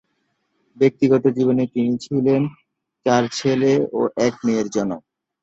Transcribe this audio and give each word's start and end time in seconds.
ব্যক্তিগত 0.77 1.23
জীবনে 1.37 1.63
তিনি 1.73 1.93
ছিলেন 2.05 2.41
চার 3.05 3.23
ছেলে 3.37 3.71
ও 3.91 4.01
এক 4.27 4.33
মেয়ের 4.45 4.67
জনক। 4.75 5.01